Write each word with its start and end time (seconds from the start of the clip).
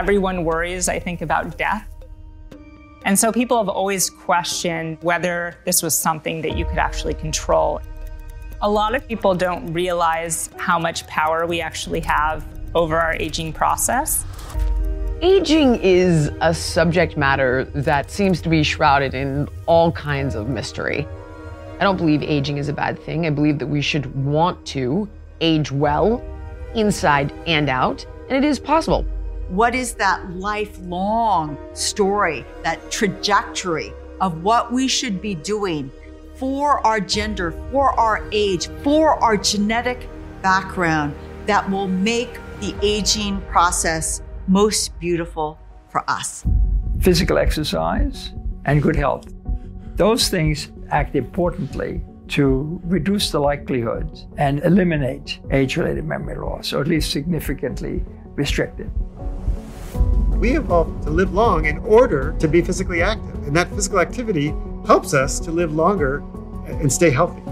Everyone 0.00 0.44
worries, 0.46 0.88
I 0.88 0.98
think, 0.98 1.20
about 1.20 1.58
death. 1.58 1.86
And 3.04 3.18
so 3.18 3.30
people 3.30 3.58
have 3.58 3.68
always 3.68 4.08
questioned 4.08 4.96
whether 5.02 5.58
this 5.66 5.82
was 5.82 5.96
something 5.96 6.40
that 6.40 6.56
you 6.56 6.64
could 6.64 6.78
actually 6.78 7.12
control. 7.12 7.82
A 8.62 8.70
lot 8.70 8.94
of 8.94 9.06
people 9.06 9.34
don't 9.34 9.70
realize 9.74 10.48
how 10.56 10.78
much 10.78 11.06
power 11.06 11.46
we 11.46 11.60
actually 11.60 12.00
have 12.00 12.46
over 12.74 12.98
our 12.98 13.12
aging 13.16 13.52
process. 13.52 14.24
Aging 15.20 15.78
is 15.82 16.30
a 16.40 16.54
subject 16.54 17.18
matter 17.18 17.64
that 17.74 18.10
seems 18.10 18.40
to 18.40 18.48
be 18.48 18.62
shrouded 18.62 19.12
in 19.12 19.48
all 19.66 19.92
kinds 19.92 20.34
of 20.34 20.48
mystery. 20.48 21.06
I 21.78 21.84
don't 21.84 21.98
believe 21.98 22.22
aging 22.22 22.56
is 22.56 22.70
a 22.70 22.72
bad 22.72 22.98
thing. 22.98 23.26
I 23.26 23.30
believe 23.30 23.58
that 23.58 23.66
we 23.66 23.82
should 23.82 24.06
want 24.24 24.64
to 24.68 25.06
age 25.42 25.70
well, 25.70 26.24
inside 26.74 27.34
and 27.46 27.68
out, 27.68 28.06
and 28.30 28.42
it 28.42 28.48
is 28.48 28.58
possible. 28.58 29.04
What 29.50 29.74
is 29.74 29.94
that 29.94 30.30
lifelong 30.30 31.58
story, 31.74 32.44
that 32.62 32.88
trajectory 32.92 33.92
of 34.20 34.44
what 34.44 34.72
we 34.72 34.86
should 34.86 35.20
be 35.20 35.34
doing 35.34 35.90
for 36.36 36.86
our 36.86 37.00
gender, 37.00 37.50
for 37.72 37.90
our 37.98 38.22
age, 38.30 38.68
for 38.84 39.20
our 39.20 39.36
genetic 39.36 40.08
background 40.40 41.16
that 41.46 41.68
will 41.68 41.88
make 41.88 42.38
the 42.60 42.76
aging 42.80 43.40
process 43.50 44.22
most 44.46 44.96
beautiful 45.00 45.58
for 45.88 46.08
us? 46.08 46.44
Physical 47.00 47.36
exercise 47.36 48.32
and 48.66 48.80
good 48.80 48.94
health. 48.94 49.34
Those 49.96 50.28
things 50.28 50.70
act 50.90 51.16
importantly 51.16 52.02
to 52.28 52.80
reduce 52.84 53.32
the 53.32 53.40
likelihood 53.40 54.16
and 54.38 54.60
eliminate 54.60 55.40
age 55.50 55.76
related 55.76 56.04
memory 56.04 56.38
loss, 56.38 56.72
or 56.72 56.80
at 56.82 56.86
least 56.86 57.10
significantly 57.10 58.04
restrict 58.36 58.78
it. 58.78 58.88
We 60.40 60.56
evolved 60.56 61.02
to 61.02 61.10
live 61.10 61.34
long 61.34 61.66
in 61.66 61.76
order 61.78 62.34
to 62.38 62.48
be 62.48 62.62
physically 62.62 63.02
active, 63.02 63.46
and 63.46 63.54
that 63.54 63.68
physical 63.68 64.00
activity 64.00 64.54
helps 64.86 65.12
us 65.12 65.38
to 65.40 65.50
live 65.50 65.74
longer 65.74 66.24
and 66.66 66.90
stay 66.90 67.10
healthy. 67.10 67.42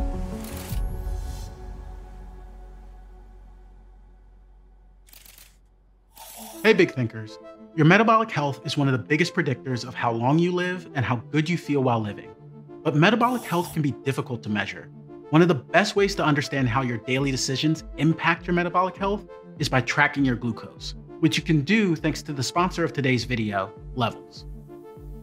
Hey, 6.63 6.73
big 6.73 6.93
thinkers. 6.93 7.39
Your 7.77 7.85
metabolic 7.85 8.31
health 8.31 8.63
is 8.65 8.79
one 8.79 8.89
of 8.89 8.93
the 8.93 8.99
biggest 8.99 9.35
predictors 9.35 9.87
of 9.87 9.95
how 9.95 10.11
long 10.11 10.39
you 10.39 10.51
live 10.51 10.89
and 10.95 11.05
how 11.05 11.17
good 11.31 11.47
you 11.47 11.59
feel 11.59 11.83
while 11.83 12.01
living. 12.01 12.35
But 12.83 12.97
metabolic 12.97 13.43
health 13.43 13.73
can 13.75 13.83
be 13.83 13.93
difficult 13.93 14.43
to 14.45 14.49
measure. 14.49 14.89
One 15.29 15.43
of 15.43 15.49
the 15.49 15.55
best 15.55 15.95
ways 15.95 16.15
to 16.15 16.25
understand 16.25 16.71
how 16.71 16.81
your 16.81 16.97
daily 16.97 17.31
decisions 17.31 17.85
impact 17.99 18.47
your 18.47 18.55
metabolic 18.55 18.97
health 18.97 19.27
is 19.59 19.69
by 19.69 19.83
tracking 19.83 20.25
your 20.25 20.37
glucose, 20.37 20.95
which 21.21 21.37
you 21.37 21.43
can 21.43 21.63
do 21.63 21.97
thanks 21.97 22.23
to 22.23 22.33
the 22.33 22.43
sponsor 22.43 22.85
of 22.85 22.93
today's 22.93 23.25
video, 23.25 23.73
Levels. 23.95 24.47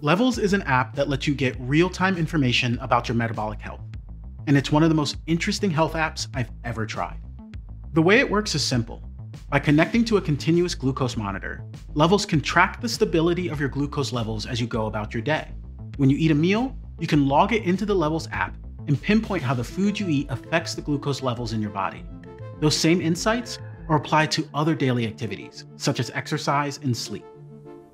Levels 0.02 0.38
is 0.38 0.54
an 0.54 0.62
app 0.64 0.94
that 0.96 1.08
lets 1.08 1.26
you 1.26 1.34
get 1.34 1.56
real 1.60 1.90
time 1.90 2.18
information 2.18 2.78
about 2.80 3.08
your 3.08 3.16
metabolic 3.16 3.62
health, 3.62 3.82
and 4.48 4.58
it's 4.58 4.72
one 4.72 4.84
of 4.84 4.90
the 4.90 4.96
most 4.96 5.18
interesting 5.26 5.72
health 5.72 5.94
apps 5.94 6.28
I've 6.34 6.52
ever 6.66 6.86
tried. 6.86 7.20
The 7.94 8.02
way 8.02 8.20
it 8.20 8.30
works 8.30 8.56
is 8.56 8.64
simple. 8.64 9.02
By 9.50 9.60
connecting 9.60 10.04
to 10.06 10.18
a 10.18 10.22
continuous 10.22 10.76
glucose 10.76 11.16
monitor, 11.16 11.64
Levels 11.94 12.26
can 12.26 12.42
track 12.42 12.82
the 12.82 12.90
stability 12.90 13.48
of 13.48 13.60
your 13.60 13.70
glucose 13.70 14.12
levels 14.12 14.46
as 14.46 14.60
you 14.60 14.68
go 14.68 14.88
about 14.88 15.14
your 15.14 15.24
day. 15.24 15.48
When 15.96 16.10
you 16.10 16.18
eat 16.18 16.32
a 16.32 16.36
meal, 16.36 16.76
you 17.00 17.08
can 17.08 17.26
log 17.28 17.54
it 17.54 17.64
into 17.64 17.86
the 17.86 17.96
Levels 17.96 18.28
app 18.34 18.58
and 18.88 19.02
pinpoint 19.02 19.44
how 19.44 19.54
the 19.54 19.64
food 19.64 19.98
you 19.98 20.10
eat 20.10 20.28
affects 20.30 20.76
the 20.76 20.82
glucose 20.82 21.22
levels 21.24 21.54
in 21.54 21.62
your 21.62 21.72
body. 21.72 22.04
Those 22.60 22.78
same 22.78 23.02
insights 23.02 23.60
are 23.88 23.97
applied 23.97 24.31
to 24.31 24.47
other 24.53 24.75
daily 24.75 25.07
activities, 25.07 25.66
such 25.75 26.00
as 26.00 26.09
exercise 26.12 26.79
and 26.84 26.96
sleep. 26.96 27.25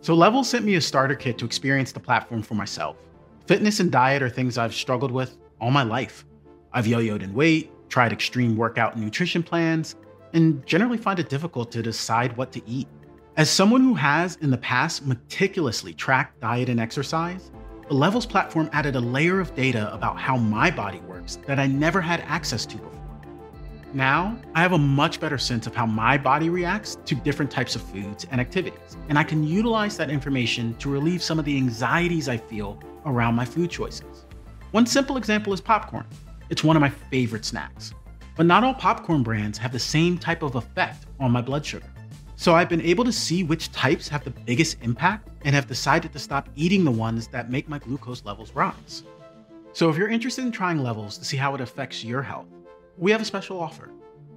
So 0.01 0.13
Levels 0.13 0.49
sent 0.49 0.65
me 0.65 0.75
a 0.75 0.81
starter 0.81 1.15
kit 1.15 1.37
to 1.39 1.45
experience 1.45 1.91
the 1.91 1.99
platform 1.99 2.41
for 2.41 2.55
myself. 2.55 2.97
Fitness 3.45 3.79
and 3.79 3.91
diet 3.91 4.23
are 4.23 4.29
things 4.29 4.57
I've 4.57 4.73
struggled 4.73 5.11
with 5.11 5.37
all 5.59 5.71
my 5.71 5.83
life. 5.83 6.25
I've 6.73 6.87
yo-yoed 6.87 7.21
in 7.21 7.33
weight, 7.33 7.71
tried 7.89 8.13
extreme 8.13 8.55
workout 8.55 8.95
and 8.95 9.03
nutrition 9.03 9.43
plans, 9.43 9.95
and 10.33 10.65
generally 10.65 10.97
find 10.97 11.19
it 11.19 11.29
difficult 11.29 11.71
to 11.73 11.83
decide 11.83 12.35
what 12.37 12.51
to 12.53 12.61
eat. 12.67 12.87
As 13.37 13.49
someone 13.49 13.81
who 13.81 13.93
has 13.93 14.37
in 14.37 14.49
the 14.49 14.57
past 14.57 15.05
meticulously 15.05 15.93
tracked 15.93 16.39
diet 16.39 16.69
and 16.69 16.79
exercise, 16.79 17.51
the 17.87 17.93
Levels 17.93 18.25
platform 18.25 18.69
added 18.71 18.95
a 18.95 18.99
layer 19.01 19.39
of 19.39 19.53
data 19.53 19.93
about 19.93 20.17
how 20.17 20.37
my 20.37 20.71
body 20.71 20.99
works 21.01 21.37
that 21.45 21.59
I 21.59 21.67
never 21.67 21.99
had 21.99 22.21
access 22.21 22.65
to 22.67 22.77
before. 22.77 23.00
Now, 23.93 24.37
I 24.55 24.61
have 24.61 24.71
a 24.71 24.77
much 24.77 25.19
better 25.19 25.37
sense 25.37 25.67
of 25.67 25.75
how 25.75 25.85
my 25.85 26.17
body 26.17 26.49
reacts 26.49 26.97
to 27.05 27.13
different 27.13 27.51
types 27.51 27.75
of 27.75 27.81
foods 27.81 28.25
and 28.31 28.39
activities, 28.39 28.95
and 29.09 29.19
I 29.19 29.23
can 29.23 29.43
utilize 29.43 29.97
that 29.97 30.09
information 30.09 30.73
to 30.75 30.89
relieve 30.89 31.21
some 31.21 31.37
of 31.37 31.43
the 31.43 31.57
anxieties 31.57 32.29
I 32.29 32.37
feel 32.37 32.79
around 33.05 33.35
my 33.35 33.43
food 33.43 33.69
choices. 33.69 34.25
One 34.71 34.85
simple 34.85 35.17
example 35.17 35.51
is 35.51 35.59
popcorn. 35.59 36.05
It's 36.49 36.63
one 36.63 36.77
of 36.77 36.81
my 36.81 36.89
favorite 36.89 37.43
snacks. 37.43 37.93
But 38.37 38.45
not 38.45 38.63
all 38.63 38.73
popcorn 38.73 39.23
brands 39.23 39.57
have 39.57 39.73
the 39.73 39.79
same 39.79 40.17
type 40.17 40.41
of 40.41 40.55
effect 40.55 41.05
on 41.19 41.31
my 41.31 41.41
blood 41.41 41.65
sugar. 41.65 41.91
So 42.37 42.55
I've 42.55 42.69
been 42.69 42.81
able 42.81 43.03
to 43.03 43.11
see 43.11 43.43
which 43.43 43.73
types 43.73 44.07
have 44.07 44.23
the 44.23 44.29
biggest 44.31 44.77
impact 44.81 45.27
and 45.43 45.53
have 45.53 45.67
decided 45.67 46.13
to 46.13 46.19
stop 46.19 46.47
eating 46.55 46.85
the 46.85 46.91
ones 46.91 47.27
that 47.27 47.51
make 47.51 47.67
my 47.67 47.77
glucose 47.77 48.23
levels 48.23 48.55
rise. 48.55 49.03
So 49.73 49.89
if 49.89 49.97
you're 49.97 50.07
interested 50.07 50.45
in 50.45 50.51
trying 50.53 50.81
levels 50.81 51.17
to 51.17 51.25
see 51.25 51.35
how 51.35 51.53
it 51.55 51.61
affects 51.61 52.05
your 52.05 52.21
health, 52.21 52.47
we 53.01 53.11
have 53.11 53.19
a 53.19 53.25
special 53.25 53.59
offer. 53.59 53.89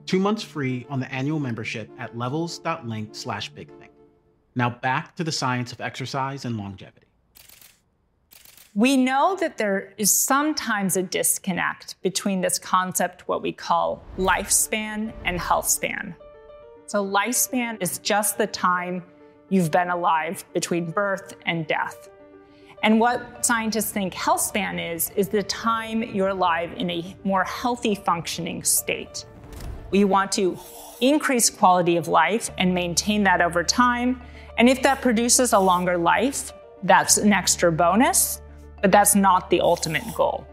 Two 0.07 0.19
months 0.19 0.43
free 0.43 0.87
on 0.89 0.99
the 0.99 1.13
annual 1.13 1.39
membership 1.39 1.89
at 1.99 2.17
levels.link 2.19 3.15
slash 3.15 3.53
bigthink. 3.53 3.91
Now 4.57 4.71
back 4.71 5.15
to 5.17 5.25
the 5.25 5.31
science 5.31 5.71
of 5.71 5.81
exercise 5.81 6.47
and 6.47 6.57
longevity. 6.57 7.07
We 8.75 8.97
know 8.97 9.37
that 9.39 9.59
there 9.59 9.93
is 9.99 10.13
sometimes 10.13 10.97
a 10.97 11.03
disconnect 11.03 12.01
between 12.03 12.41
this 12.41 12.59
concept, 12.59 13.29
what 13.29 13.43
we 13.43 13.53
call 13.53 14.03
lifespan 14.19 15.13
and 15.25 15.39
health 15.39 15.69
span. 15.69 16.17
So, 16.87 17.05
lifespan 17.05 17.81
is 17.81 17.99
just 17.99 18.37
the 18.37 18.49
time 18.49 19.05
you've 19.49 19.71
been 19.71 19.91
alive 19.91 20.45
between 20.55 20.91
birth 20.91 21.34
and 21.47 21.67
death. 21.67 22.09
And 22.82 23.00
what 23.00 23.44
scientists 23.44 23.91
think 23.91 24.12
health 24.12 24.41
span 24.41 24.78
is, 24.78 25.10
is 25.16 25.28
the 25.28 25.42
time 25.44 26.03
you're 26.03 26.28
alive 26.28 26.72
in 26.76 26.91
a 26.91 27.16
more 27.24 27.44
healthy 27.44 27.94
functioning 27.94 28.62
state. 28.62 29.24
We 29.91 30.04
want 30.04 30.32
to 30.32 30.59
increase 31.00 31.48
quality 31.48 31.97
of 31.97 32.09
life 32.09 32.50
and 32.59 32.74
maintain 32.74 33.22
that 33.24 33.41
over 33.41 33.62
time. 33.65 34.21
And 34.59 34.68
if 34.68 34.82
that 34.82 35.00
produces 35.00 35.53
a 35.53 35.59
longer 35.59 35.97
life, 35.97 36.53
that's 36.82 37.16
an 37.16 37.32
extra 37.32 37.72
bonus 37.72 38.41
but 38.84 38.92
that's 38.92 39.15
not 39.15 39.48
the 39.48 39.62
ultimate 39.62 40.04
goal. 40.15 40.47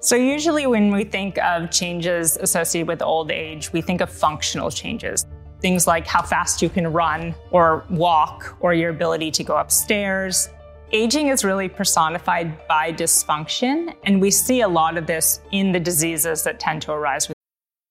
So, 0.00 0.16
usually, 0.16 0.66
when 0.66 0.90
we 0.90 1.04
think 1.04 1.36
of 1.36 1.70
changes 1.70 2.38
associated 2.38 2.88
with 2.88 3.02
old 3.02 3.30
age, 3.30 3.70
we 3.74 3.82
think 3.82 4.00
of 4.00 4.08
functional 4.08 4.70
changes. 4.70 5.26
Things 5.60 5.86
like 5.86 6.06
how 6.06 6.22
fast 6.22 6.62
you 6.62 6.70
can 6.70 6.90
run 6.90 7.34
or 7.50 7.84
walk, 7.90 8.56
or 8.60 8.72
your 8.72 8.88
ability 8.88 9.30
to 9.32 9.44
go 9.44 9.58
upstairs. 9.58 10.48
Aging 10.94 11.28
is 11.28 11.42
really 11.42 11.70
personified 11.70 12.68
by 12.68 12.92
dysfunction, 12.92 13.94
and 14.04 14.20
we 14.20 14.30
see 14.30 14.60
a 14.60 14.68
lot 14.68 14.98
of 14.98 15.06
this 15.06 15.40
in 15.50 15.72
the 15.72 15.80
diseases 15.80 16.44
that 16.44 16.60
tend 16.60 16.82
to 16.82 16.92
arise. 16.92 17.32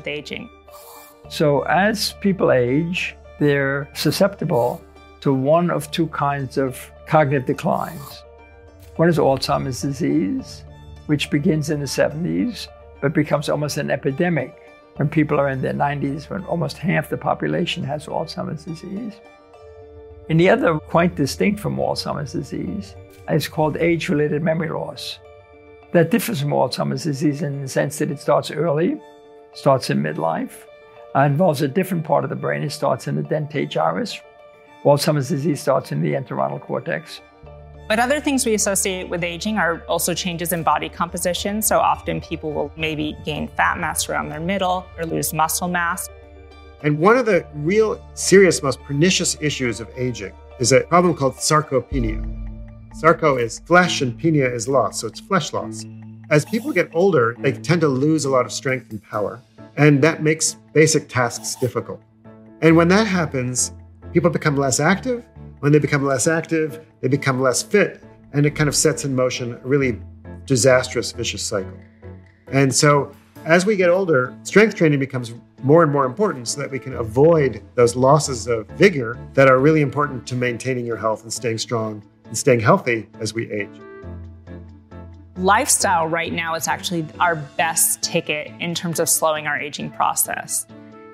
With 0.00 0.08
aging. 0.08 0.48
So, 1.28 1.62
as 1.62 2.14
people 2.20 2.50
age, 2.50 3.14
they're 3.38 3.88
susceptible 3.94 4.82
to 5.20 5.32
one 5.32 5.70
of 5.70 5.90
two 5.90 6.08
kinds 6.08 6.56
of 6.58 6.90
cognitive 7.06 7.46
declines. 7.46 8.22
One 8.96 9.08
is 9.08 9.18
Alzheimer's 9.18 9.82
disease, 9.82 10.64
which 11.06 11.30
begins 11.30 11.70
in 11.70 11.80
the 11.80 11.86
70s 11.86 12.68
but 13.00 13.14
becomes 13.14 13.48
almost 13.48 13.78
an 13.78 13.90
epidemic 13.90 14.54
when 14.96 15.08
people 15.08 15.40
are 15.40 15.48
in 15.48 15.62
their 15.62 15.72
90s, 15.72 16.28
when 16.28 16.44
almost 16.44 16.76
half 16.76 17.08
the 17.08 17.16
population 17.16 17.82
has 17.82 18.06
Alzheimer's 18.06 18.64
disease. 18.64 19.14
And 20.28 20.38
the 20.38 20.50
other, 20.50 20.78
quite 20.78 21.16
distinct 21.16 21.60
from 21.60 21.76
Alzheimer's 21.76 22.32
disease, 22.32 22.94
is 23.30 23.48
called 23.48 23.76
age 23.78 24.08
related 24.08 24.42
memory 24.42 24.68
loss. 24.68 25.18
That 25.92 26.10
differs 26.10 26.40
from 26.40 26.50
Alzheimer's 26.50 27.04
disease 27.04 27.42
in 27.42 27.62
the 27.62 27.68
sense 27.68 27.98
that 27.98 28.10
it 28.10 28.20
starts 28.20 28.50
early, 28.50 29.00
starts 29.52 29.90
in 29.90 30.02
midlife, 30.02 30.64
uh, 31.14 31.20
involves 31.20 31.62
a 31.62 31.68
different 31.68 32.04
part 32.04 32.24
of 32.24 32.30
the 32.30 32.36
brain. 32.36 32.62
It 32.62 32.70
starts 32.70 33.08
in 33.08 33.16
the 33.16 33.22
dentate 33.22 33.70
gyrus. 33.70 34.20
Alzheimer's 34.84 35.28
disease 35.28 35.60
starts 35.60 35.92
in 35.92 36.00
the 36.00 36.12
entorhinal 36.12 36.60
cortex. 36.60 37.20
But 37.88 37.98
other 37.98 38.20
things 38.20 38.46
we 38.46 38.54
associate 38.54 39.08
with 39.08 39.24
aging 39.24 39.58
are 39.58 39.82
also 39.88 40.14
changes 40.14 40.52
in 40.52 40.62
body 40.62 40.88
composition. 40.88 41.60
So 41.60 41.80
often 41.80 42.20
people 42.20 42.52
will 42.52 42.70
maybe 42.76 43.16
gain 43.24 43.48
fat 43.48 43.78
mass 43.78 44.08
around 44.08 44.28
their 44.28 44.38
middle 44.38 44.86
or 44.96 45.04
lose 45.04 45.32
muscle 45.32 45.66
mass. 45.66 46.08
And 46.82 46.98
one 46.98 47.18
of 47.18 47.26
the 47.26 47.44
real 47.52 48.00
serious, 48.14 48.62
most 48.62 48.80
pernicious 48.84 49.36
issues 49.40 49.80
of 49.80 49.88
aging 49.96 50.32
is 50.60 50.70
a 50.72 50.82
problem 50.82 51.16
called 51.16 51.34
sarcopenia. 51.34 52.24
Sarco 52.94 53.36
is 53.36 53.58
flesh 53.60 54.02
and 54.02 54.18
penia 54.18 54.52
is 54.54 54.68
loss, 54.68 55.00
so 55.00 55.08
it's 55.08 55.20
flesh 55.20 55.52
loss. 55.52 55.84
As 56.30 56.44
people 56.44 56.72
get 56.72 56.88
older, 56.94 57.34
they 57.40 57.50
tend 57.50 57.80
to 57.80 57.88
lose 57.88 58.24
a 58.24 58.30
lot 58.30 58.46
of 58.46 58.52
strength 58.52 58.92
and 58.92 59.02
power, 59.02 59.42
and 59.76 60.00
that 60.02 60.22
makes 60.22 60.54
basic 60.72 61.08
tasks 61.08 61.56
difficult. 61.56 62.00
And 62.62 62.76
when 62.76 62.86
that 62.88 63.08
happens, 63.08 63.72
people 64.12 64.30
become 64.30 64.56
less 64.56 64.78
active. 64.78 65.24
When 65.58 65.72
they 65.72 65.80
become 65.80 66.06
less 66.06 66.28
active, 66.28 66.86
they 67.00 67.08
become 67.08 67.40
less 67.40 67.64
fit, 67.64 68.04
and 68.32 68.46
it 68.46 68.54
kind 68.54 68.68
of 68.68 68.76
sets 68.76 69.04
in 69.04 69.12
motion 69.12 69.54
a 69.54 69.66
really 69.66 70.00
disastrous 70.46 71.10
vicious 71.10 71.42
cycle. 71.42 71.76
And 72.52 72.72
so, 72.72 73.10
as 73.44 73.66
we 73.66 73.74
get 73.74 73.90
older, 73.90 74.32
strength 74.44 74.76
training 74.76 75.00
becomes 75.00 75.34
more 75.64 75.82
and 75.82 75.90
more 75.90 76.04
important 76.04 76.46
so 76.46 76.60
that 76.60 76.70
we 76.70 76.78
can 76.78 76.94
avoid 76.94 77.60
those 77.74 77.96
losses 77.96 78.46
of 78.46 78.68
vigor 78.68 79.18
that 79.34 79.48
are 79.48 79.58
really 79.58 79.80
important 79.80 80.28
to 80.28 80.36
maintaining 80.36 80.86
your 80.86 80.96
health 80.96 81.24
and 81.24 81.32
staying 81.32 81.58
strong 81.58 82.04
and 82.26 82.38
staying 82.38 82.60
healthy 82.60 83.08
as 83.18 83.34
we 83.34 83.50
age. 83.50 83.80
Lifestyle 85.40 86.06
right 86.06 86.34
now 86.34 86.54
is 86.54 86.68
actually 86.68 87.06
our 87.18 87.34
best 87.34 88.02
ticket 88.02 88.52
in 88.60 88.74
terms 88.74 89.00
of 89.00 89.08
slowing 89.08 89.46
our 89.46 89.58
aging 89.58 89.90
process. 89.90 90.66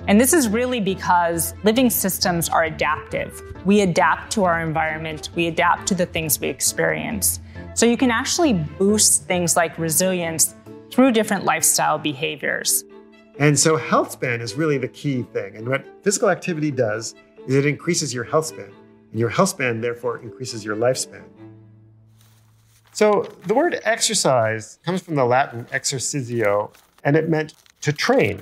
And 0.08 0.20
this 0.20 0.32
is 0.32 0.49
really 0.49 0.81
because 0.81 1.55
living 1.62 1.90
systems 1.90 2.49
are 2.49 2.64
adaptive. 2.64 3.40
We 3.64 3.82
adapt 3.82 4.32
to 4.32 4.43
our 4.43 4.61
environment, 4.61 5.28
we 5.37 5.46
adapt 5.46 5.87
to 5.88 5.94
the 5.94 6.06
things 6.06 6.40
we 6.40 6.49
experience. 6.49 7.38
So 7.75 7.87
you 7.87 7.96
can 7.96 8.11
actually 8.11 8.55
boost 8.55 9.28
things 9.28 9.55
like 9.55 9.78
resilience 9.78 10.56
through 10.90 11.12
different 11.12 11.44
lifestyle 11.44 11.96
behaviors. 11.96 12.82
And 13.38 13.56
so, 13.56 13.76
health 13.76 14.11
span 14.11 14.40
is 14.40 14.55
really 14.55 14.78
the 14.78 14.88
key 14.88 15.23
thing. 15.23 15.55
And 15.55 15.69
what 15.69 15.84
physical 16.02 16.31
activity 16.31 16.73
does 16.73 17.14
is 17.46 17.55
it 17.55 17.64
increases 17.64 18.12
your 18.12 18.25
health 18.25 18.46
span. 18.46 18.73
And 19.12 19.20
your 19.20 19.28
health 19.28 19.50
span, 19.50 19.81
therefore, 19.81 20.19
increases 20.19 20.64
your 20.64 20.75
lifespan. 20.75 21.23
So, 22.97 23.29
the 23.45 23.53
word 23.53 23.79
exercise 23.85 24.79
comes 24.83 25.03
from 25.03 25.17
the 25.17 25.25
Latin 25.27 25.67
exercitio, 25.67 26.75
and 27.05 27.15
it 27.15 27.29
meant 27.29 27.53
to 27.83 27.93
train. 27.93 28.41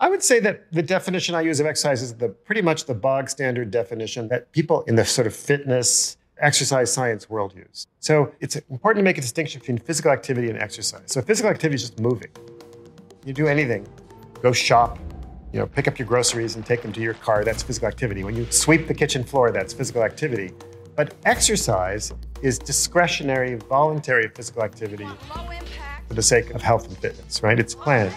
I 0.00 0.08
would 0.08 0.24
say 0.24 0.40
that 0.40 0.72
the 0.72 0.82
definition 0.82 1.36
I 1.36 1.42
use 1.42 1.60
of 1.60 1.66
exercise 1.66 2.02
is 2.02 2.14
the 2.14 2.28
pretty 2.28 2.60
much 2.60 2.86
the 2.86 2.94
bog 2.94 3.30
standard 3.30 3.70
definition 3.70 4.26
that 4.30 4.50
people 4.50 4.82
in 4.88 4.96
the 4.96 5.04
sort 5.04 5.28
of 5.28 5.36
fitness, 5.36 6.16
exercise 6.38 6.92
science 6.92 7.30
world 7.30 7.54
use. 7.54 7.86
So 8.00 8.32
it's 8.40 8.56
important 8.68 9.04
to 9.04 9.04
make 9.04 9.16
a 9.16 9.20
distinction 9.20 9.60
between 9.60 9.78
physical 9.78 10.10
activity 10.10 10.50
and 10.50 10.58
exercise. 10.58 11.04
So 11.06 11.22
physical 11.22 11.48
activity 11.48 11.76
is 11.76 11.82
just 11.82 12.00
moving. 12.00 12.32
You 13.24 13.32
do 13.32 13.46
anything, 13.46 13.86
go 14.42 14.50
shop, 14.50 14.98
you 15.52 15.60
know, 15.60 15.66
pick 15.66 15.86
up 15.86 16.00
your 16.00 16.08
groceries 16.08 16.56
and 16.56 16.66
take 16.66 16.82
them 16.82 16.92
to 16.94 17.00
your 17.00 17.14
car. 17.14 17.44
That's 17.44 17.62
physical 17.62 17.86
activity. 17.86 18.24
When 18.24 18.34
you 18.34 18.44
sweep 18.50 18.88
the 18.88 18.94
kitchen 18.94 19.22
floor, 19.22 19.52
that's 19.52 19.72
physical 19.72 20.02
activity. 20.02 20.52
But 20.96 21.14
exercise 21.24 22.12
is 22.42 22.58
discretionary, 22.58 23.54
voluntary 23.54 24.28
physical 24.34 24.62
activity 24.62 25.08
for 26.08 26.14
the 26.14 26.22
sake 26.22 26.50
of 26.50 26.62
health 26.62 26.86
and 26.86 26.96
fitness, 26.98 27.42
right? 27.42 27.58
It's 27.58 27.74
planned. 27.74 28.14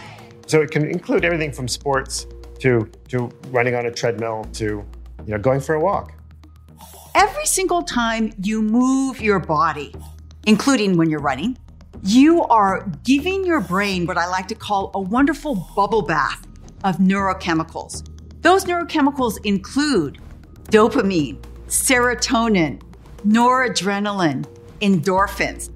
So 0.47 0.61
it 0.61 0.71
can 0.71 0.85
include 0.89 1.25
everything 1.25 1.51
from 1.51 1.67
sports 1.67 2.27
to 2.59 2.89
to 3.09 3.29
running 3.49 3.75
on 3.75 3.85
a 3.85 3.91
treadmill 3.91 4.45
to 4.53 4.65
you 4.65 4.85
know 5.27 5.37
going 5.37 5.59
for 5.59 5.75
a 5.75 5.79
walk. 5.79 6.13
Every 7.15 7.45
single 7.45 7.81
time 7.81 8.33
you 8.41 8.61
move 8.61 9.21
your 9.21 9.39
body, 9.39 9.93
including 10.45 10.97
when 10.97 11.09
you're 11.09 11.21
running, 11.21 11.57
you 12.03 12.43
are 12.43 12.87
giving 13.03 13.45
your 13.45 13.61
brain 13.61 14.05
what 14.05 14.17
I 14.17 14.27
like 14.27 14.47
to 14.49 14.55
call 14.55 14.91
a 14.93 15.01
wonderful 15.01 15.67
bubble 15.75 16.01
bath 16.01 16.47
of 16.83 16.97
neurochemicals. 16.97 18.07
Those 18.41 18.65
neurochemicals 18.65 19.43
include 19.43 20.19
dopamine, 20.65 21.41
serotonin, 21.67 22.81
noradrenaline, 23.25 24.45
endorphins. 24.81 25.69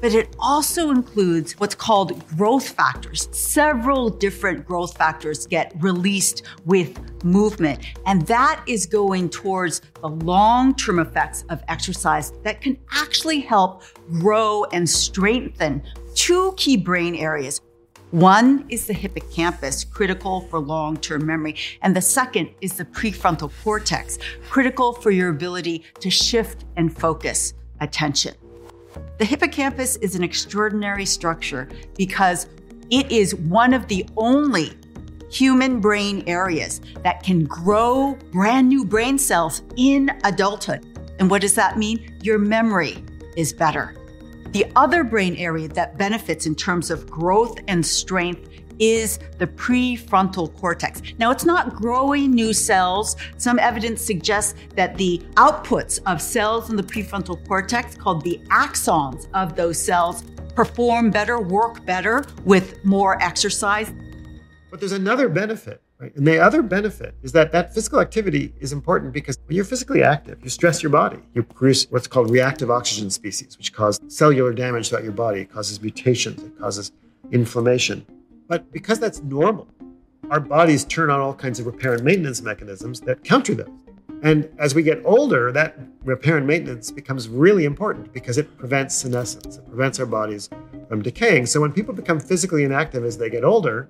But 0.00 0.14
it 0.14 0.36
also 0.38 0.90
includes 0.90 1.58
what's 1.58 1.74
called 1.74 2.26
growth 2.36 2.68
factors. 2.68 3.28
Several 3.32 4.10
different 4.10 4.66
growth 4.66 4.96
factors 4.96 5.46
get 5.46 5.72
released 5.80 6.42
with 6.66 7.24
movement. 7.24 7.84
And 8.04 8.26
that 8.26 8.62
is 8.66 8.84
going 8.86 9.30
towards 9.30 9.80
the 10.00 10.08
long 10.08 10.74
term 10.74 10.98
effects 10.98 11.44
of 11.48 11.62
exercise 11.68 12.32
that 12.42 12.60
can 12.60 12.78
actually 12.92 13.40
help 13.40 13.82
grow 14.20 14.64
and 14.72 14.88
strengthen 14.88 15.82
two 16.14 16.52
key 16.56 16.76
brain 16.76 17.14
areas. 17.14 17.60
One 18.12 18.66
is 18.68 18.86
the 18.86 18.92
hippocampus, 18.92 19.82
critical 19.82 20.42
for 20.42 20.60
long 20.60 20.96
term 20.96 21.26
memory. 21.26 21.56
And 21.82 21.94
the 21.94 22.00
second 22.00 22.50
is 22.60 22.74
the 22.74 22.84
prefrontal 22.84 23.50
cortex, 23.64 24.18
critical 24.48 24.92
for 24.92 25.10
your 25.10 25.30
ability 25.30 25.84
to 25.98 26.08
shift 26.08 26.64
and 26.76 26.96
focus 26.96 27.54
attention. 27.80 28.34
The 29.18 29.24
hippocampus 29.24 29.96
is 29.96 30.14
an 30.14 30.22
extraordinary 30.22 31.04
structure 31.04 31.68
because 31.96 32.46
it 32.90 33.10
is 33.10 33.34
one 33.34 33.74
of 33.74 33.88
the 33.88 34.06
only 34.16 34.70
human 35.28 35.80
brain 35.80 36.22
areas 36.28 36.80
that 37.02 37.24
can 37.24 37.44
grow 37.44 38.16
brand 38.30 38.68
new 38.68 38.84
brain 38.84 39.18
cells 39.18 39.62
in 39.76 40.10
adulthood. 40.22 40.86
And 41.18 41.28
what 41.28 41.40
does 41.40 41.54
that 41.54 41.76
mean? 41.76 42.16
Your 42.22 42.38
memory 42.38 43.02
is 43.36 43.52
better. 43.52 43.96
The 44.52 44.66
other 44.76 45.04
brain 45.04 45.36
area 45.36 45.68
that 45.68 45.98
benefits 45.98 46.46
in 46.46 46.54
terms 46.54 46.90
of 46.90 47.10
growth 47.10 47.58
and 47.68 47.84
strength 47.84 48.48
is 48.78 49.18
the 49.38 49.46
prefrontal 49.46 50.54
cortex. 50.58 51.02
Now, 51.18 51.30
it's 51.30 51.44
not 51.44 51.74
growing 51.74 52.30
new 52.32 52.52
cells. 52.52 53.16
Some 53.38 53.58
evidence 53.58 54.00
suggests 54.02 54.54
that 54.74 54.96
the 54.96 55.18
outputs 55.34 56.00
of 56.06 56.20
cells 56.20 56.70
in 56.70 56.76
the 56.76 56.82
prefrontal 56.82 57.46
cortex, 57.46 57.94
called 57.94 58.22
the 58.22 58.38
axons 58.50 59.28
of 59.34 59.56
those 59.56 59.78
cells, 59.78 60.24
perform 60.54 61.10
better, 61.10 61.40
work 61.40 61.84
better 61.84 62.24
with 62.44 62.84
more 62.84 63.20
exercise. 63.22 63.92
But 64.70 64.80
there's 64.80 64.92
another 64.92 65.28
benefit, 65.28 65.82
right? 65.98 66.14
And 66.16 66.26
the 66.26 66.38
other 66.38 66.62
benefit 66.62 67.14
is 67.22 67.32
that 67.32 67.52
that 67.52 67.74
physical 67.74 68.00
activity 68.00 68.54
is 68.60 68.72
important 68.72 69.12
because 69.12 69.38
when 69.46 69.56
you're 69.56 69.64
physically 69.64 70.02
active, 70.02 70.38
you 70.42 70.50
stress 70.50 70.82
your 70.82 70.90
body. 70.90 71.18
You 71.34 71.42
produce 71.42 71.90
what's 71.90 72.06
called 72.06 72.30
reactive 72.30 72.70
oxygen 72.70 73.10
species, 73.10 73.56
which 73.56 73.72
cause 73.72 74.00
cellular 74.08 74.52
damage 74.52 74.88
throughout 74.88 75.04
your 75.04 75.12
body. 75.12 75.42
It 75.42 75.50
causes 75.50 75.80
mutations, 75.80 76.42
it 76.42 76.58
causes 76.58 76.92
inflammation. 77.32 78.06
But 78.48 78.70
because 78.72 79.00
that's 79.00 79.22
normal, 79.22 79.68
our 80.30 80.40
bodies 80.40 80.84
turn 80.84 81.10
on 81.10 81.20
all 81.20 81.34
kinds 81.34 81.60
of 81.60 81.66
repair 81.66 81.94
and 81.94 82.02
maintenance 82.02 82.42
mechanisms 82.42 83.00
that 83.02 83.22
counter 83.24 83.54
those. 83.54 83.68
And 84.22 84.48
as 84.58 84.74
we 84.74 84.82
get 84.82 85.02
older, 85.04 85.52
that 85.52 85.78
repair 86.02 86.36
and 86.38 86.46
maintenance 86.46 86.90
becomes 86.90 87.28
really 87.28 87.64
important 87.64 88.12
because 88.12 88.38
it 88.38 88.56
prevents 88.56 88.94
senescence, 88.94 89.56
it 89.56 89.68
prevents 89.68 90.00
our 90.00 90.06
bodies 90.06 90.48
from 90.88 91.02
decaying. 91.02 91.46
So 91.46 91.60
when 91.60 91.72
people 91.72 91.92
become 91.94 92.18
physically 92.18 92.64
inactive 92.64 93.04
as 93.04 93.18
they 93.18 93.28
get 93.28 93.44
older, 93.44 93.88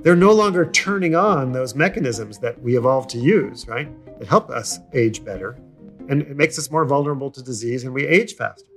they're 0.00 0.16
no 0.16 0.32
longer 0.32 0.70
turning 0.70 1.14
on 1.14 1.52
those 1.52 1.74
mechanisms 1.74 2.38
that 2.38 2.60
we 2.62 2.76
evolved 2.76 3.10
to 3.10 3.18
use, 3.18 3.66
right? 3.66 3.88
That 4.18 4.28
help 4.28 4.50
us 4.50 4.78
age 4.92 5.24
better. 5.24 5.58
And 6.08 6.22
it 6.22 6.36
makes 6.36 6.58
us 6.58 6.70
more 6.70 6.84
vulnerable 6.84 7.30
to 7.32 7.42
disease 7.42 7.84
and 7.84 7.92
we 7.92 8.06
age 8.06 8.34
faster. 8.34 8.68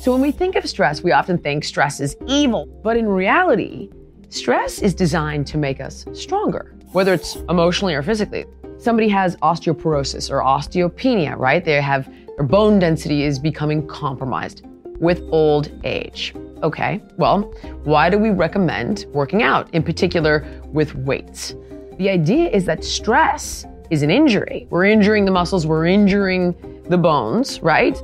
So 0.00 0.12
when 0.12 0.20
we 0.20 0.32
think 0.32 0.56
of 0.56 0.68
stress, 0.68 1.02
we 1.02 1.12
often 1.12 1.38
think 1.38 1.64
stress 1.64 2.00
is 2.00 2.16
evil. 2.26 2.66
But 2.82 2.96
in 2.96 3.08
reality, 3.08 3.90
stress 4.28 4.80
is 4.80 4.94
designed 4.94 5.46
to 5.48 5.58
make 5.58 5.80
us 5.80 6.04
stronger, 6.12 6.74
whether 6.92 7.12
it's 7.12 7.36
emotionally 7.48 7.94
or 7.94 8.02
physically. 8.02 8.46
Somebody 8.78 9.08
has 9.08 9.36
osteoporosis 9.36 10.30
or 10.30 10.40
osteopenia, 10.40 11.36
right? 11.36 11.64
They 11.64 11.80
have 11.80 12.12
their 12.36 12.46
bone 12.46 12.78
density 12.78 13.22
is 13.22 13.38
becoming 13.38 13.86
compromised 13.86 14.66
with 14.98 15.22
old 15.30 15.70
age. 15.84 16.34
Okay, 16.62 17.02
well, 17.16 17.52
why 17.82 18.08
do 18.08 18.18
we 18.18 18.30
recommend 18.30 19.06
working 19.12 19.42
out, 19.42 19.68
in 19.74 19.82
particular 19.82 20.46
with 20.66 20.94
weights? 20.94 21.56
The 21.98 22.08
idea 22.08 22.50
is 22.50 22.64
that 22.66 22.84
stress 22.84 23.66
is 23.90 24.02
an 24.02 24.10
injury. 24.10 24.68
We're 24.70 24.84
injuring 24.84 25.24
the 25.24 25.32
muscles, 25.32 25.66
we're 25.66 25.86
injuring 25.86 26.54
the 26.88 26.98
bones, 26.98 27.60
right? 27.60 27.94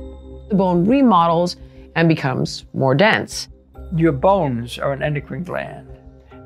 The 0.49 0.55
bone 0.55 0.85
remodels 0.85 1.55
and 1.95 2.09
becomes 2.09 2.65
more 2.73 2.93
dense. 2.93 3.47
Your 3.95 4.11
bones 4.11 4.77
are 4.77 4.91
an 4.91 5.01
endocrine 5.01 5.43
gland. 5.43 5.87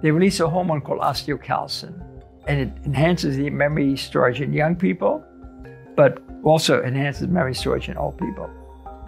They 0.04 0.12
release 0.12 0.40
a 0.40 0.48
hormone 0.48 0.82
called 0.82 1.02
osteocalcin, 1.02 2.00
and 2.48 2.60
it 2.60 2.86
enhances 2.86 3.38
the 3.38 3.50
memory 3.50 3.98
storage 3.98 4.40
in 4.40 4.54
young 4.54 4.76
people, 4.76 5.24
but 5.96 6.22
also 6.44 6.84
enhances 6.84 7.28
memory 7.28 7.56
storage 7.56 7.90
in 7.90 7.98
old 7.98 8.18
people. 8.20 8.50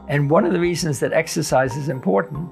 And 0.08 0.30
one 0.30 0.44
of 0.46 0.54
the 0.54 0.60
reasons 0.60 1.00
that 1.02 1.14
exercise 1.14 1.76
is 1.76 1.88
important 1.88 2.50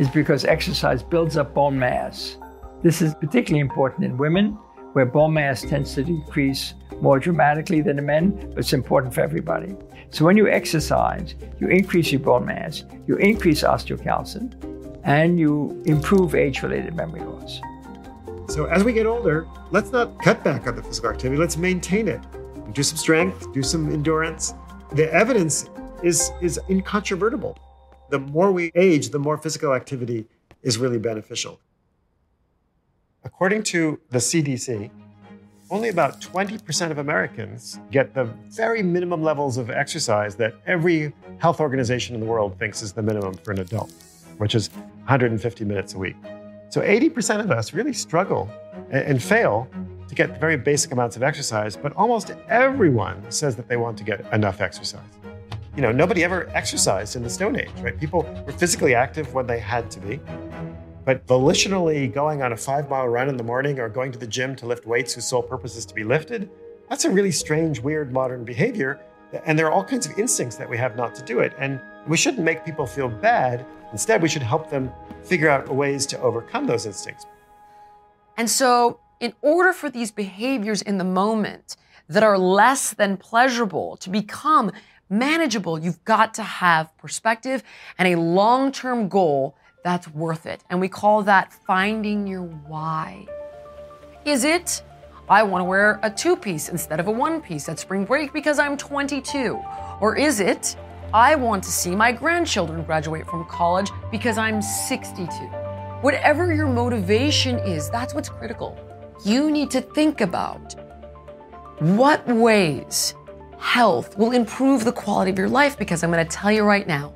is 0.00 0.08
because 0.08 0.46
exercise 0.46 1.02
builds 1.02 1.36
up 1.36 1.52
bone 1.52 1.78
mass. 1.78 2.38
This 2.82 3.02
is 3.02 3.14
particularly 3.14 3.60
important 3.60 4.02
in 4.02 4.16
women, 4.16 4.52
where 4.94 5.04
bone 5.04 5.34
mass 5.34 5.60
tends 5.60 5.94
to 5.94 6.02
decrease 6.02 6.72
more 7.02 7.18
dramatically 7.18 7.82
than 7.82 7.98
in 7.98 8.06
men, 8.06 8.30
but 8.30 8.60
it's 8.60 8.72
important 8.72 9.12
for 9.12 9.20
everybody. 9.20 9.76
So 10.08 10.24
when 10.24 10.38
you 10.38 10.48
exercise, 10.48 11.34
you 11.60 11.68
increase 11.68 12.10
your 12.12 12.22
bone 12.22 12.46
mass, 12.46 12.84
you 13.06 13.16
increase 13.16 13.62
osteocalcin, 13.62 15.00
and 15.04 15.38
you 15.38 15.82
improve 15.84 16.34
age-related 16.34 16.94
memory 16.94 17.20
loss. 17.20 17.60
So 18.48 18.64
as 18.64 18.82
we 18.82 18.94
get 18.94 19.04
older, 19.04 19.46
let's 19.70 19.92
not 19.92 20.18
cut 20.22 20.42
back 20.42 20.66
on 20.66 20.76
the 20.76 20.82
physical 20.82 21.10
activity, 21.10 21.38
let's 21.38 21.58
maintain 21.58 22.08
it. 22.08 22.22
Do 22.72 22.82
some 22.82 22.96
strength, 22.96 23.52
do 23.52 23.62
some 23.62 23.92
endurance. 23.92 24.54
The 24.92 25.12
evidence 25.12 25.68
is, 26.02 26.30
is 26.40 26.58
incontrovertible 26.70 27.58
the 28.10 28.18
more 28.18 28.50
we 28.52 28.70
age, 28.74 29.10
the 29.10 29.18
more 29.18 29.38
physical 29.38 29.72
activity 29.72 30.26
is 30.62 30.78
really 30.78 30.98
beneficial. 30.98 31.60
According 33.24 33.62
to 33.64 34.00
the 34.10 34.18
CDC, 34.18 34.90
only 35.70 35.88
about 35.88 36.20
20% 36.20 36.90
of 36.90 36.98
Americans 36.98 37.78
get 37.92 38.12
the 38.12 38.24
very 38.48 38.82
minimum 38.82 39.22
levels 39.22 39.56
of 39.56 39.70
exercise 39.70 40.34
that 40.36 40.54
every 40.66 41.12
health 41.38 41.60
organization 41.60 42.14
in 42.14 42.20
the 42.20 42.26
world 42.26 42.58
thinks 42.58 42.82
is 42.82 42.92
the 42.92 43.02
minimum 43.02 43.34
for 43.34 43.52
an 43.52 43.60
adult, 43.60 43.92
which 44.38 44.54
is 44.56 44.68
150 45.06 45.64
minutes 45.64 45.94
a 45.94 45.98
week. 45.98 46.16
So 46.70 46.80
80% 46.80 47.40
of 47.40 47.50
us 47.50 47.72
really 47.72 47.92
struggle 47.92 48.50
and 48.90 49.22
fail 49.22 49.68
to 50.08 50.14
get 50.14 50.40
very 50.40 50.56
basic 50.56 50.90
amounts 50.90 51.16
of 51.16 51.22
exercise, 51.22 51.76
but 51.76 51.92
almost 51.92 52.32
everyone 52.48 53.30
says 53.30 53.54
that 53.54 53.68
they 53.68 53.76
want 53.76 53.96
to 53.98 54.04
get 54.04 54.20
enough 54.32 54.60
exercise 54.60 55.19
you 55.76 55.82
know, 55.82 55.92
nobody 55.92 56.24
ever 56.24 56.48
exercised 56.50 57.16
in 57.16 57.22
the 57.22 57.30
Stone 57.30 57.56
Age, 57.56 57.70
right? 57.80 57.98
People 57.98 58.22
were 58.44 58.52
physically 58.52 58.94
active 58.94 59.32
when 59.34 59.46
they 59.46 59.58
had 59.58 59.90
to 59.92 60.00
be. 60.00 60.20
But 61.04 61.26
volitionally 61.26 62.12
going 62.12 62.42
on 62.42 62.52
a 62.52 62.56
five 62.56 62.90
mile 62.90 63.08
run 63.08 63.28
in 63.28 63.36
the 63.36 63.44
morning 63.44 63.78
or 63.78 63.88
going 63.88 64.12
to 64.12 64.18
the 64.18 64.26
gym 64.26 64.54
to 64.56 64.66
lift 64.66 64.86
weights 64.86 65.14
whose 65.14 65.26
sole 65.26 65.42
purpose 65.42 65.76
is 65.76 65.86
to 65.86 65.94
be 65.94 66.04
lifted, 66.04 66.50
that's 66.88 67.04
a 67.04 67.10
really 67.10 67.30
strange, 67.30 67.80
weird 67.80 68.12
modern 68.12 68.44
behavior. 68.44 69.00
And 69.44 69.58
there 69.58 69.66
are 69.66 69.72
all 69.72 69.84
kinds 69.84 70.06
of 70.06 70.18
instincts 70.18 70.56
that 70.56 70.68
we 70.68 70.76
have 70.76 70.96
not 70.96 71.14
to 71.14 71.24
do 71.24 71.38
it. 71.38 71.52
And 71.58 71.80
we 72.06 72.16
shouldn't 72.16 72.44
make 72.44 72.64
people 72.64 72.86
feel 72.86 73.08
bad. 73.08 73.64
Instead, 73.92 74.22
we 74.22 74.28
should 74.28 74.42
help 74.42 74.70
them 74.70 74.90
figure 75.22 75.48
out 75.48 75.68
ways 75.68 76.04
to 76.06 76.20
overcome 76.20 76.66
those 76.66 76.84
instincts. 76.84 77.26
And 78.36 78.50
so, 78.50 78.98
in 79.20 79.34
order 79.42 79.72
for 79.72 79.88
these 79.90 80.10
behaviors 80.10 80.82
in 80.82 80.98
the 80.98 81.04
moment 81.04 81.76
that 82.08 82.22
are 82.22 82.38
less 82.38 82.92
than 82.92 83.16
pleasurable 83.16 83.96
to 83.98 84.10
become 84.10 84.72
manageable. 85.10 85.78
You've 85.78 86.02
got 86.04 86.34
to 86.34 86.42
have 86.42 86.96
perspective 86.96 87.62
and 87.98 88.08
a 88.08 88.16
long 88.18 88.72
term 88.72 89.08
goal 89.08 89.56
that's 89.82 90.08
worth 90.08 90.46
it. 90.46 90.62
And 90.70 90.80
we 90.80 90.88
call 90.88 91.22
that 91.24 91.52
finding 91.52 92.26
your 92.26 92.42
why. 92.42 93.26
Is 94.24 94.44
it, 94.44 94.82
I 95.28 95.42
want 95.42 95.60
to 95.62 95.64
wear 95.64 95.98
a 96.02 96.10
two 96.10 96.36
piece 96.36 96.68
instead 96.68 97.00
of 97.00 97.08
a 97.08 97.10
one 97.10 97.40
piece 97.40 97.68
at 97.68 97.78
spring 97.78 98.04
break 98.04 98.32
because 98.32 98.58
I'm 98.58 98.76
22? 98.76 99.60
Or 100.00 100.16
is 100.16 100.40
it, 100.40 100.76
I 101.12 101.34
want 101.34 101.64
to 101.64 101.70
see 101.70 101.96
my 101.96 102.12
grandchildren 102.12 102.82
graduate 102.84 103.26
from 103.26 103.44
college 103.46 103.90
because 104.10 104.38
I'm 104.38 104.62
62? 104.62 105.28
Whatever 106.02 106.54
your 106.54 106.68
motivation 106.68 107.58
is, 107.58 107.90
that's 107.90 108.14
what's 108.14 108.28
critical. 108.28 108.78
You 109.24 109.50
need 109.50 109.70
to 109.72 109.80
think 109.80 110.20
about 110.20 110.74
what 111.78 112.26
ways 112.26 113.14
health 113.60 114.16
will 114.18 114.32
improve 114.32 114.84
the 114.84 114.92
quality 114.92 115.30
of 115.30 115.38
your 115.38 115.48
life 115.48 115.78
because 115.78 116.02
I'm 116.02 116.10
going 116.10 116.26
to 116.26 116.36
tell 116.36 116.50
you 116.50 116.64
right 116.64 116.86
now 116.86 117.12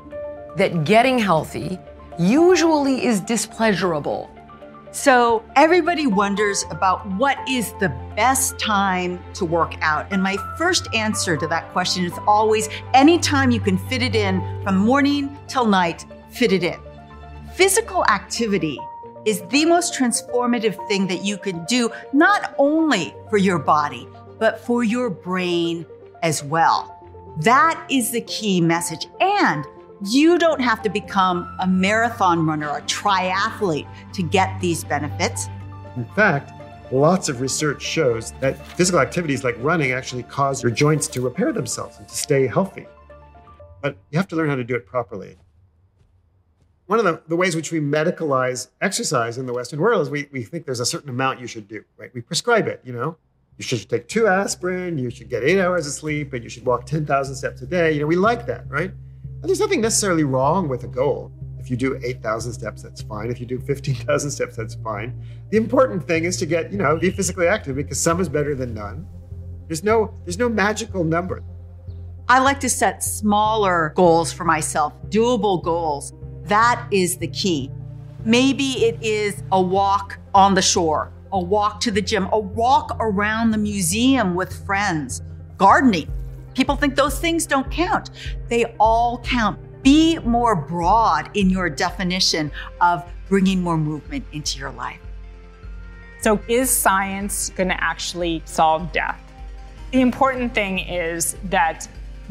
that 0.56 0.84
getting 0.84 1.18
healthy 1.18 1.78
usually 2.18 3.04
is 3.04 3.20
displeasurable. 3.20 4.30
So 4.92 5.42
everybody 5.56 6.06
wonders 6.06 6.64
about 6.70 7.04
what 7.14 7.36
is 7.48 7.72
the 7.80 7.88
best 8.14 8.60
time 8.60 9.18
to 9.34 9.44
work 9.44 9.74
out. 9.80 10.06
And 10.12 10.22
my 10.22 10.36
first 10.56 10.86
answer 10.94 11.36
to 11.36 11.48
that 11.48 11.72
question 11.72 12.04
is 12.04 12.12
always 12.28 12.68
anytime 12.92 13.50
you 13.50 13.58
can 13.58 13.76
fit 13.88 14.02
it 14.02 14.14
in 14.14 14.40
from 14.62 14.76
morning 14.76 15.36
till 15.48 15.66
night, 15.66 16.06
fit 16.30 16.52
it 16.52 16.62
in. 16.62 16.78
Physical 17.54 18.04
activity 18.06 18.78
is 19.24 19.42
the 19.48 19.64
most 19.64 19.94
transformative 19.94 20.76
thing 20.86 21.08
that 21.08 21.24
you 21.24 21.38
can 21.38 21.64
do, 21.64 21.90
not 22.12 22.54
only 22.58 23.12
for 23.30 23.38
your 23.38 23.58
body, 23.58 24.06
but 24.38 24.60
for 24.60 24.84
your 24.84 25.10
brain 25.10 25.86
as 26.24 26.42
well. 26.42 26.90
That 27.42 27.86
is 27.90 28.10
the 28.10 28.22
key 28.22 28.60
message. 28.60 29.06
And 29.20 29.64
you 30.06 30.38
don't 30.38 30.60
have 30.60 30.82
to 30.82 30.88
become 30.88 31.48
a 31.60 31.66
marathon 31.66 32.46
runner 32.46 32.68
or 32.68 32.78
a 32.78 32.82
triathlete 32.82 33.86
to 34.14 34.22
get 34.22 34.60
these 34.60 34.82
benefits. 34.82 35.48
In 35.96 36.04
fact, 36.16 36.50
lots 36.92 37.28
of 37.28 37.40
research 37.40 37.82
shows 37.82 38.32
that 38.40 38.66
physical 38.66 39.00
activities 39.00 39.44
like 39.44 39.56
running 39.60 39.92
actually 39.92 40.24
cause 40.24 40.62
your 40.62 40.72
joints 40.72 41.06
to 41.08 41.20
repair 41.20 41.52
themselves 41.52 41.98
and 41.98 42.08
to 42.08 42.16
stay 42.16 42.46
healthy. 42.46 42.86
But 43.82 43.96
you 44.10 44.18
have 44.18 44.28
to 44.28 44.36
learn 44.36 44.48
how 44.48 44.56
to 44.56 44.64
do 44.64 44.74
it 44.74 44.86
properly. 44.86 45.36
One 46.86 46.98
of 46.98 47.04
the, 47.04 47.22
the 47.28 47.36
ways 47.36 47.54
which 47.54 47.70
we 47.70 47.80
medicalize 47.80 48.68
exercise 48.80 49.38
in 49.38 49.46
the 49.46 49.52
Western 49.52 49.80
world 49.80 50.02
is 50.02 50.10
we, 50.10 50.28
we 50.32 50.42
think 50.42 50.64
there's 50.64 50.80
a 50.80 50.86
certain 50.86 51.10
amount 51.10 51.40
you 51.40 51.46
should 51.46 51.68
do, 51.68 51.84
right? 51.96 52.10
We 52.14 52.20
prescribe 52.20 52.66
it, 52.66 52.80
you 52.84 52.92
know? 52.92 53.16
You 53.56 53.62
should 53.64 53.88
take 53.88 54.08
two 54.08 54.26
aspirin, 54.26 54.98
you 54.98 55.10
should 55.10 55.28
get 55.28 55.44
eight 55.44 55.60
hours 55.60 55.86
of 55.86 55.92
sleep, 55.92 56.32
and 56.32 56.42
you 56.42 56.50
should 56.50 56.66
walk 56.66 56.86
10,000 56.86 57.34
steps 57.36 57.62
a 57.62 57.66
day. 57.66 57.92
You 57.92 58.00
know, 58.00 58.06
we 58.06 58.16
like 58.16 58.46
that, 58.46 58.68
right? 58.68 58.90
And 58.90 59.44
there's 59.44 59.60
nothing 59.60 59.80
necessarily 59.80 60.24
wrong 60.24 60.68
with 60.68 60.84
a 60.84 60.88
goal. 60.88 61.30
If 61.60 61.70
you 61.70 61.76
do 61.76 61.98
8,000 62.02 62.52
steps, 62.52 62.82
that's 62.82 63.02
fine. 63.02 63.30
If 63.30 63.40
you 63.40 63.46
do 63.46 63.58
15,000 63.60 64.30
steps, 64.30 64.56
that's 64.56 64.74
fine. 64.74 65.18
The 65.50 65.56
important 65.56 66.06
thing 66.06 66.24
is 66.24 66.36
to 66.38 66.46
get, 66.46 66.72
you 66.72 66.78
know, 66.78 66.98
be 66.98 67.10
physically 67.10 67.46
active 67.46 67.76
because 67.76 68.00
some 68.00 68.20
is 68.20 68.28
better 68.28 68.54
than 68.54 68.74
none. 68.74 69.06
There's 69.68 69.84
no, 69.84 70.12
there's 70.24 70.38
no 70.38 70.48
magical 70.48 71.04
number. 71.04 71.42
I 72.28 72.40
like 72.40 72.58
to 72.60 72.68
set 72.68 73.04
smaller 73.04 73.92
goals 73.94 74.32
for 74.32 74.44
myself, 74.44 74.94
doable 75.10 75.62
goals. 75.62 76.12
That 76.44 76.86
is 76.90 77.18
the 77.18 77.28
key. 77.28 77.70
Maybe 78.24 78.84
it 78.84 79.02
is 79.02 79.42
a 79.52 79.60
walk 79.60 80.18
on 80.34 80.54
the 80.54 80.62
shore 80.62 81.13
a 81.34 81.38
walk 81.38 81.80
to 81.80 81.90
the 81.90 82.00
gym, 82.00 82.28
a 82.32 82.38
walk 82.38 82.96
around 83.00 83.50
the 83.50 83.58
museum 83.58 84.36
with 84.36 84.64
friends, 84.64 85.20
gardening. 85.58 86.10
People 86.54 86.76
think 86.76 86.94
those 86.94 87.18
things 87.18 87.44
don't 87.44 87.68
count. 87.72 88.10
They 88.48 88.66
all 88.78 89.18
count. 89.18 89.58
Be 89.82 90.18
more 90.20 90.54
broad 90.54 91.36
in 91.36 91.50
your 91.50 91.68
definition 91.68 92.52
of 92.80 93.04
bringing 93.28 93.60
more 93.60 93.76
movement 93.76 94.24
into 94.32 94.60
your 94.60 94.70
life. 94.70 95.00
So, 96.20 96.40
is 96.48 96.70
science 96.70 97.50
going 97.50 97.68
to 97.68 97.82
actually 97.82 98.40
solve 98.46 98.92
death? 98.92 99.20
The 99.90 100.00
important 100.00 100.54
thing 100.54 100.78
is 100.78 101.36
that 101.50 101.88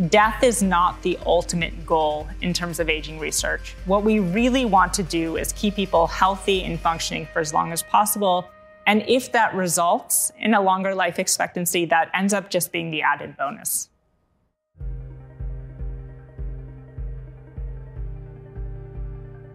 death 0.07 0.43
is 0.43 0.63
not 0.63 0.99
the 1.03 1.19
ultimate 1.25 1.85
goal 1.85 2.27
in 2.41 2.53
terms 2.53 2.79
of 2.79 2.89
aging 2.89 3.19
research. 3.19 3.75
What 3.85 4.03
we 4.03 4.19
really 4.19 4.63
want 4.63 4.93
to 4.93 5.03
do 5.03 5.35
is 5.35 5.51
keep 5.53 5.75
people 5.75 6.07
healthy 6.07 6.63
and 6.63 6.79
functioning 6.79 7.27
for 7.33 7.39
as 7.39 7.53
long 7.53 7.73
as 7.73 7.83
possible 7.83 8.49
and 8.85 9.03
if 9.07 9.31
that 9.31 9.53
results 9.55 10.31
in 10.37 10.53
a 10.53 10.61
longer 10.61 10.93
life 10.93 11.19
expectancy, 11.19 11.85
that 11.85 12.09
ends 12.13 12.33
up 12.33 12.49
just 12.49 12.71
being 12.71 12.91
the 12.91 13.01
added 13.01 13.37
bonus. 13.37 13.89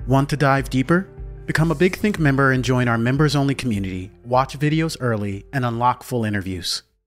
Want 0.06 0.30
to 0.30 0.36
dive 0.38 0.70
deeper? 0.70 1.06
Become 1.44 1.70
a 1.70 1.74
Big 1.74 1.96
Think 1.96 2.18
member 2.18 2.52
and 2.52 2.64
join 2.64 2.88
our 2.88 2.96
members 2.96 3.36
only 3.36 3.54
community, 3.54 4.10
watch 4.24 4.58
videos 4.58 4.96
early, 5.00 5.44
and 5.52 5.64
unlock 5.66 6.02
full 6.02 6.24
interviews. 6.24 6.82